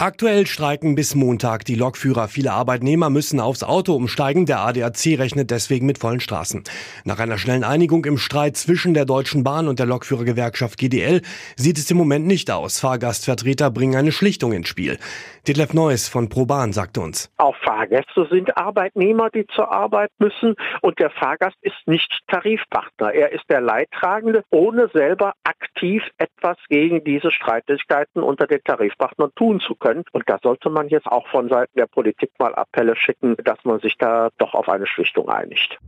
Aktuell 0.00 0.44
streiken 0.48 0.96
bis 0.96 1.14
Montag 1.14 1.64
die 1.66 1.76
Lokführer. 1.76 2.26
Viele 2.26 2.52
Arbeitnehmer 2.52 3.10
müssen 3.10 3.38
aufs 3.38 3.62
Auto 3.62 3.94
umsteigen. 3.94 4.44
Der 4.44 4.58
ADAC 4.58 5.20
rechnet 5.20 5.52
deswegen 5.52 5.86
mit 5.86 5.98
vollen 5.98 6.18
Straßen. 6.18 6.64
Nach 7.04 7.20
einer 7.20 7.38
schnellen 7.38 7.62
Einigung 7.62 8.04
im 8.04 8.18
Streit 8.18 8.56
zwischen 8.56 8.92
der 8.92 9.04
Deutschen 9.04 9.44
Bahn 9.44 9.68
und 9.68 9.78
der 9.78 9.86
Lokführergewerkschaft 9.86 10.80
GDL 10.80 11.22
sieht 11.54 11.78
es 11.78 11.88
im 11.92 11.96
Moment 11.96 12.26
nicht 12.26 12.50
aus. 12.50 12.80
Fahrgastvertreter 12.80 13.70
bringen 13.70 13.94
eine 13.94 14.10
Schlichtung 14.10 14.52
ins 14.52 14.66
Spiel. 14.66 14.98
Detlef 15.46 15.72
Neuss 15.74 16.08
von 16.08 16.28
ProBahn 16.28 16.72
sagt 16.72 16.98
uns. 16.98 17.30
Auch 17.36 17.54
Fahrgäste 17.58 18.26
sind 18.28 18.56
Arbeitnehmer, 18.56 19.30
die 19.30 19.46
zur 19.46 19.70
Arbeit 19.70 20.10
müssen 20.18 20.56
und 20.80 20.98
der 20.98 21.10
Fahrgast 21.10 21.56
ist 21.60 21.86
nicht 21.86 22.10
Tarifpartner. 22.26 23.12
Er 23.12 23.30
ist 23.30 23.44
der 23.48 23.60
Leidtragende, 23.60 24.42
ohne 24.50 24.88
selber 24.92 25.34
aktiv 25.44 26.02
etwas 26.18 26.56
gegen 26.68 27.04
diese 27.04 27.30
Streitigkeiten 27.30 28.24
unter 28.24 28.48
den 28.48 28.64
Tarifpartnern 28.64 29.30
tun 29.36 29.60
zu 29.60 29.76
können. 29.76 29.83
Und 29.84 30.28
da 30.28 30.38
sollte 30.42 30.70
man 30.70 30.88
jetzt 30.88 31.06
auch 31.06 31.26
von 31.28 31.48
Seiten 31.48 31.76
der 31.76 31.86
Politik 31.86 32.30
mal 32.38 32.54
Appelle 32.54 32.96
schicken, 32.96 33.36
dass 33.44 33.58
man 33.64 33.80
sich 33.80 33.96
da 33.98 34.30
doch 34.38 34.54
auf 34.54 34.68
eine 34.68 34.86
Schlichtung 34.86 35.28
einigt. 35.28 35.78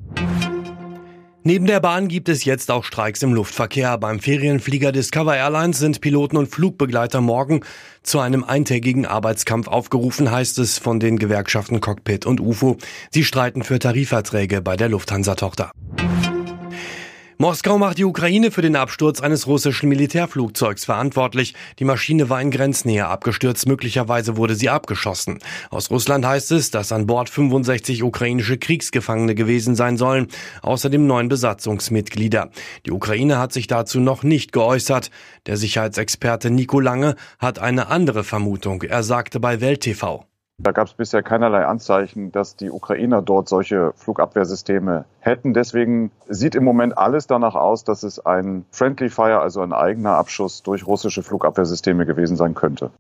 Neben 1.47 1.67
der 1.67 1.79
Bahn 1.79 2.09
gibt 2.09 2.29
es 2.29 2.45
jetzt 2.45 2.73
auch 2.73 2.83
Streiks 2.83 3.23
im 3.23 3.33
Luftverkehr. 3.33 3.97
Beim 3.99 4.19
Ferienflieger 4.19 4.91
Discover 4.91 5.37
Airlines 5.37 5.79
sind 5.79 6.01
Piloten 6.01 6.37
und 6.37 6.49
Flugbegleiter 6.49 7.21
morgen 7.21 7.61
zu 8.03 8.19
einem 8.19 8.43
eintägigen 8.43 9.07
Arbeitskampf 9.07 9.69
aufgerufen, 9.69 10.33
heißt 10.33 10.59
es 10.59 10.79
von 10.79 10.99
den 10.99 11.21
Gewerkschaften 11.21 11.81
Cockpit 11.81 12.27
und 12.27 12.41
UFO. 12.41 12.79
Sie 13.13 13.23
streiten 13.23 13.63
für 13.63 13.79
Tarifverträge 13.79 14.61
bei 14.61 14.75
der 14.75 14.89
Lufthansa-Tochter. 14.89 15.71
Moskau 17.39 17.77
macht 17.77 17.99
die 17.99 18.05
Ukraine 18.05 18.51
für 18.51 18.63
den 18.63 18.77
Absturz 18.77 19.21
eines 19.21 19.47
russischen 19.47 19.91
Militärflugzeugs 19.91 20.87
verantwortlich. 20.87 21.55
Die 21.79 21.85
Maschine 21.85 22.31
war 22.31 22.41
in 22.41 22.51
Grenznähe 22.51 23.07
abgestürzt, 23.07 23.69
möglicherweise 23.69 24.39
wurde 24.39 24.55
sie 24.55 24.71
abgeschossen. 24.71 25.41
Aus 25.69 25.91
Russland 25.91 26.25
heißt 26.25 26.53
es, 26.53 26.71
dass 26.71 26.93
an 26.93 27.07
Bord 27.07 27.29
65 27.29 28.03
ukrainische 28.03 28.57
Kriegsgefangene 28.57 29.35
gewesen 29.35 29.75
sein 29.75 29.99
sollen, 29.99 30.29
außerdem 30.63 31.07
neun 31.07 31.29
Besatzungsmitglieder. 31.29 32.51
Die 32.87 32.91
Ukraine 32.93 33.39
hat 33.39 33.53
sich 33.53 33.67
dazu 33.67 34.01
noch 34.01 34.23
nicht 34.23 34.53
geäußert. 34.53 35.11
Der 35.45 35.59
Sicherheitsexperte 35.59 36.49
Nico 36.49 36.81
Lange 36.81 37.17
hat 37.39 37.59
eine 37.59 37.89
andere 37.89 38.25
Vermutung. 38.25 38.83
Er 38.83 39.03
sagte 39.03 39.41
bei 39.41 39.61
Welt 39.61 39.83
TV. 39.83 40.27
Da 40.59 40.73
gab 40.73 40.87
es 40.87 40.95
bisher 40.95 41.23
keinerlei 41.23 41.67
Anzeichen, 41.67 42.33
dass 42.33 42.57
die 42.57 42.71
Ukrainer 42.71 43.21
dort 43.21 43.47
solche 43.47 43.93
Flugabwehrsysteme 43.95 45.05
hätten. 45.21 45.53
Deswegen 45.53 46.11
sieht 46.29 46.55
im 46.55 46.65
Moment 46.65 46.97
alles 46.97 47.27
danach 47.27 47.55
aus, 47.55 47.85
dass 47.85 48.03
es 48.03 48.25
ein 48.25 48.65
Friendly 48.71 49.11
Fire, 49.11 49.41
also 49.41 49.61
ein 49.61 49.75
eigener 49.75 50.13
Abschuss 50.13 50.63
durch 50.63 50.87
russische 50.87 51.23
Flugabwehrsysteme 51.23 52.07
gewesen 52.07 52.37
sein 52.37 52.55
könnte. 52.55 52.91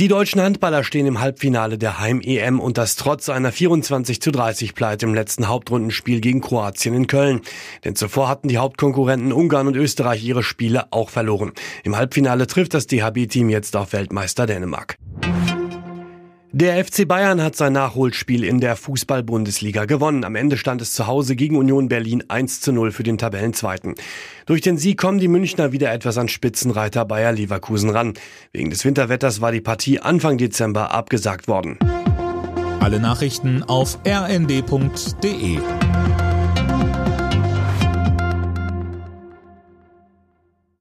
Die 0.00 0.08
deutschen 0.08 0.40
Handballer 0.40 0.82
stehen 0.82 1.06
im 1.06 1.20
Halbfinale 1.20 1.78
der 1.78 2.00
Heim-EM 2.00 2.58
und 2.58 2.76
das 2.76 2.96
trotz 2.96 3.28
einer 3.28 3.52
24 3.52 4.20
zu 4.20 4.32
30 4.32 4.74
Pleite 4.74 5.06
im 5.06 5.14
letzten 5.14 5.46
Hauptrundenspiel 5.46 6.20
gegen 6.20 6.40
Kroatien 6.40 6.94
in 6.94 7.06
Köln. 7.06 7.42
Denn 7.84 7.94
zuvor 7.94 8.28
hatten 8.28 8.48
die 8.48 8.58
Hauptkonkurrenten 8.58 9.32
Ungarn 9.32 9.68
und 9.68 9.76
Österreich 9.76 10.24
ihre 10.24 10.42
Spiele 10.42 10.86
auch 10.90 11.10
verloren. 11.10 11.52
Im 11.84 11.96
Halbfinale 11.96 12.48
trifft 12.48 12.74
das 12.74 12.88
DHB-Team 12.88 13.48
jetzt 13.48 13.76
auf 13.76 13.92
Weltmeister 13.92 14.46
Dänemark. 14.46 14.98
Der 16.54 16.84
FC 16.84 17.08
Bayern 17.08 17.42
hat 17.42 17.56
sein 17.56 17.72
Nachholspiel 17.72 18.44
in 18.44 18.60
der 18.60 18.76
Fußball-Bundesliga 18.76 19.86
gewonnen. 19.86 20.22
Am 20.22 20.36
Ende 20.36 20.58
stand 20.58 20.82
es 20.82 20.92
zu 20.92 21.06
Hause 21.06 21.34
gegen 21.34 21.56
Union 21.56 21.88
Berlin 21.88 22.24
1 22.28 22.60
zu 22.60 22.72
0 22.72 22.92
für 22.92 23.02
den 23.02 23.16
Tabellenzweiten. 23.16 23.94
Durch 24.44 24.60
den 24.60 24.76
Sieg 24.76 24.98
kommen 24.98 25.18
die 25.18 25.28
Münchner 25.28 25.72
wieder 25.72 25.90
etwas 25.90 26.18
an 26.18 26.28
Spitzenreiter 26.28 27.06
Bayer 27.06 27.32
Leverkusen 27.32 27.88
ran. 27.88 28.12
Wegen 28.52 28.68
des 28.68 28.84
Winterwetters 28.84 29.40
war 29.40 29.50
die 29.50 29.62
Partie 29.62 30.00
Anfang 30.00 30.36
Dezember 30.36 30.90
abgesagt 30.90 31.48
worden. 31.48 31.78
Alle 32.80 33.00
Nachrichten 33.00 33.62
auf 33.62 33.98
rnd.de 34.06 35.58